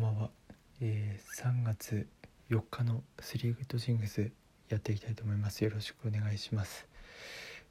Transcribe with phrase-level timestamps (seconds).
[0.00, 0.30] こんばんは、
[0.80, 2.06] えー、3月
[2.50, 4.30] 4日のスリーグッドシングス
[4.68, 5.64] やっていきたいと思います。
[5.64, 6.86] よろしくお願いします。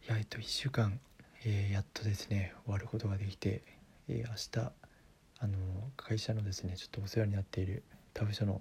[0.05, 1.00] いやえっと1週間、
[1.46, 3.63] えー、やっとですね終わることができて、
[4.10, 4.71] えー、明日
[5.40, 5.58] あの
[5.96, 8.59] 会社のですねちょっとお世話になっている他部署の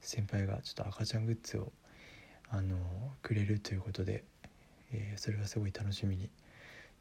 [0.00, 1.70] 先輩がちょっと赤ちゃんグッズを
[2.48, 2.78] あの
[3.20, 4.24] くれるということで、
[4.90, 6.30] えー、それがすごい楽しみに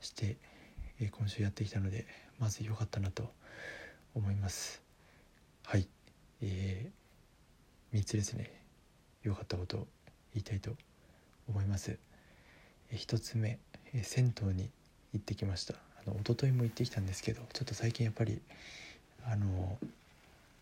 [0.01, 0.35] して、
[0.99, 2.05] え今週やってきたので
[2.37, 3.31] まず良かったなと
[4.13, 4.81] 思います。
[5.63, 5.87] はい。
[6.41, 8.51] えー、3つですね。
[9.23, 9.87] 良かったことを
[10.33, 10.71] 言いたいと
[11.47, 11.97] 思います、
[12.91, 13.59] え、1つ目、
[13.93, 14.69] えー、銭湯に
[15.13, 15.75] 行ってきました。
[16.05, 18.41] あの一昨日も行ってきたんですけどちょっと最近やっぱり
[19.25, 19.77] あの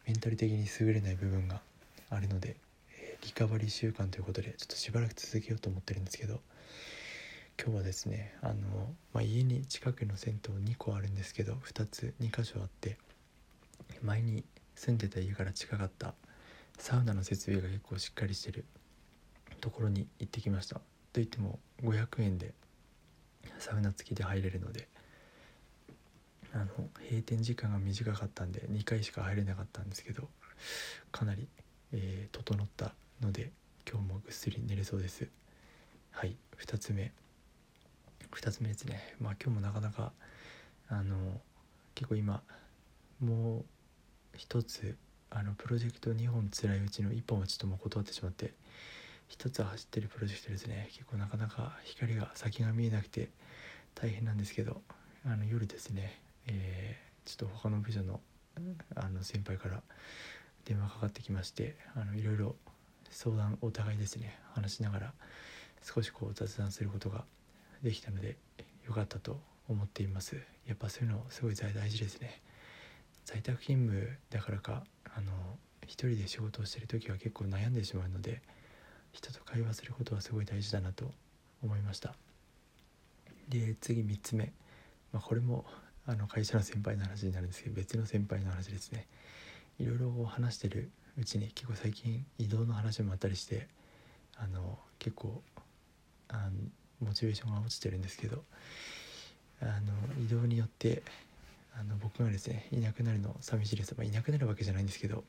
[0.06, 1.62] メンタル的に優れない部分が
[2.10, 2.58] あるので、
[2.92, 6.42] えー、リカバリー習慣ということでちょっとしばらく続けようと思ってるんですけど
[7.62, 8.54] 今日はですねあの、
[9.14, 12.98] まあ、家に近くの銭湯2個あるんですけど2つ2箇所あって
[14.02, 14.44] 前に
[14.80, 16.14] 住んでた家から近かった。
[16.78, 18.64] サウナの設備が結構しっかりしてる。
[19.60, 20.80] ところに行ってきました。
[21.12, 22.54] といっても500円で
[23.58, 24.88] サウナ付きで入れるので
[26.54, 26.66] あの
[27.10, 30.30] 閉店時間が短かったんで2回しか入れなかったんですけど
[31.12, 31.50] かなり、
[31.92, 33.52] えー、整ったので
[33.86, 35.28] 今日もぐっすり寝れそうです。
[36.12, 37.12] はい2つ目。
[38.32, 39.16] 2つ目ですね。
[39.20, 40.14] まあ今日もなかなか
[40.88, 41.18] あの
[41.96, 42.42] 結構今
[43.20, 43.66] もう
[44.36, 44.96] 一つ
[45.30, 48.54] あのプロジェクト2本辛いうちの1本はちょっともう断ってしまって
[49.28, 50.90] 一つ走ってるプロジェクトですね。
[50.92, 53.30] 結構なかなか光が先が見えなくて
[53.94, 54.82] 大変なんですけど
[55.26, 58.20] あの夜ですね、えー、ちょっと他の部署の
[58.96, 59.82] あの先輩から
[60.66, 62.56] 電話かかってきましてあのいろいろ
[63.12, 64.40] 相談お互いですね。
[64.54, 65.14] 話しながら
[65.84, 67.24] 少しこう雑談することが
[67.84, 68.38] できたので
[68.86, 70.38] 良かったと思っています。
[70.66, 72.42] やっぱそういうのすごい大事ですね。
[73.30, 75.32] 在宅勤務だからかあの
[75.84, 78.42] 一人で仕事をしてる時は結構悩んでしまうので
[79.12, 81.12] 人と会話することはすごい大事だなと
[81.64, 82.16] 思いました。
[83.48, 84.52] で次3つ目、
[85.14, 85.64] まあ、これも
[86.08, 89.06] あの会社の先輩の話になるんですけど別の先輩の話ですね。
[89.80, 93.68] いろいろ話してるうちに結構最近移動の話もあったりして
[94.38, 95.44] あの結構
[96.30, 98.44] あのモチベーションが落ちてるんですけど
[99.62, 101.04] あの移動によって
[101.80, 105.24] あの僕がですねいなくなるの寂しいです、まあ、いなくなるわけじゃないんですけど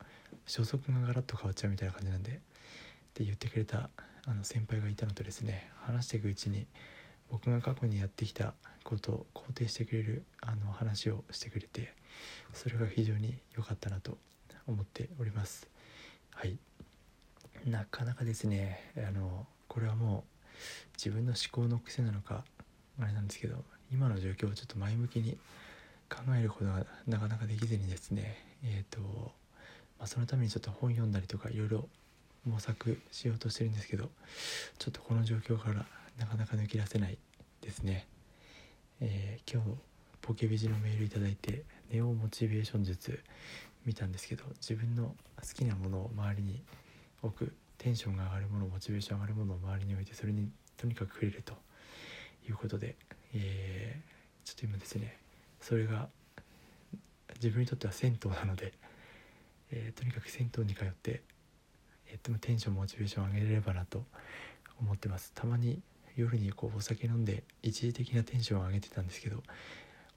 [0.46, 2.34] 消息がガラッと変わっちゃうみたいな感じなんでっ
[3.14, 3.88] て言ってくれた
[4.26, 6.66] あの先輩がいたのとですね話していくうちに
[7.30, 11.92] 僕が過去にやってきたことを肯定してくれるあの話をしてくれて
[12.52, 14.18] それが非常に良かったなと
[14.66, 15.68] 思っております。
[16.34, 16.58] はい。
[17.66, 20.48] なかなかですねあのこれはもう
[20.96, 22.42] 自分の思考の癖なのか
[23.00, 23.62] あれなんですけど
[23.92, 25.36] 今の状況をちょっと前向きに
[26.10, 29.00] 考えることがなかなかできずにですねえっ、ー、と、
[29.98, 31.88] まあ、そのためにちょっと本読んだりとかいろいろ
[32.46, 34.10] 模索しようとしてるんですけど
[34.78, 35.86] ちょっとこの状況から
[36.18, 37.18] なかなか抜け出せない
[37.60, 38.06] ですね、
[39.00, 39.78] えー、今日
[40.20, 43.20] ポケビジのメール頂いてネオモチベーション術
[43.86, 46.62] 見たんですけど自分の好きなものを周りに
[47.22, 51.54] 置くテンションが上がるものモチベーション上がるものを周りに置いてそれにとにかく触れると
[52.48, 52.96] いうことで、
[53.34, 55.16] えー、ちょっと今ですね
[55.60, 56.08] それが
[57.36, 58.72] 自分にとっては銭湯なので、
[59.70, 61.22] えー、とにかく銭湯に通って、
[62.08, 64.04] えー、とテンションモチベーション上げれればなと
[64.80, 65.32] 思ってます。
[65.34, 65.80] たまに
[66.16, 69.42] 夜にこうお酒飲んで一時的なテンションを上げてたんですけど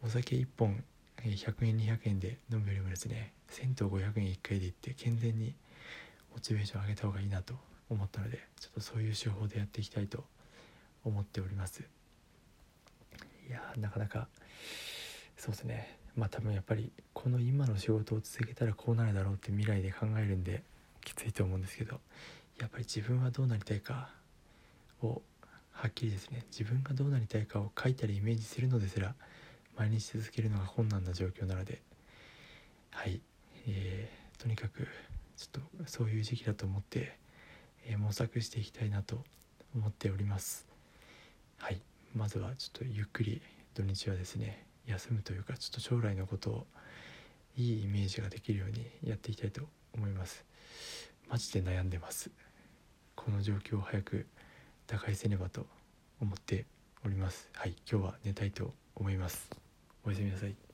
[0.04, 0.84] お酒1本
[1.22, 5.54] 100円200円で飲むよりもですね銭湯500円1回で行って健全に
[6.34, 7.54] モチベーションを上げた方がいいなと
[7.90, 10.26] 思ったのでちょっとそういう手法でやっていきたいと
[11.06, 11.84] 思っております。
[13.48, 14.28] いやなかなか
[15.44, 15.98] そうですね。
[16.16, 20.64] まあ多分やっぱりこの今の仕事を続けたらこうなるだろうって未来で考えるんで
[21.04, 22.00] きついと思うんですけど
[22.62, 24.10] やっぱり自分はどうなりたいか
[25.02, 25.22] を
[25.74, 26.46] はっきりですね。
[26.50, 29.16] 自分がどうなりたいかを書いたりイメージするのですら
[29.76, 31.82] 毎日続けるのが困難な状況なので
[32.92, 33.20] はい、
[33.68, 34.88] えー、とにかく
[35.36, 37.18] ちょっとそういう時期だと思って、
[37.86, 39.22] えー、模索していきたいなと
[39.76, 40.66] 思っております。
[41.58, 41.82] はい。
[42.16, 43.42] まずはちょっとゆっくり
[43.74, 46.68] 土日はですね休むというかちょっと将来のことを
[47.56, 49.62] いいイメージができるようにやっていきたいと
[49.94, 50.46] 思います。
[51.30, 52.32] マジで悩んでます。
[53.16, 54.26] この状況を早く
[54.88, 55.66] 打開せねばと
[56.20, 56.66] 思って
[57.06, 57.50] おります。
[57.54, 59.50] はい今日は寝たいと思います。
[60.06, 60.73] おやすみなさい。